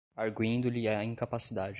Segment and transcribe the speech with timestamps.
[0.15, 1.69] arguindo-lhe a incapacidade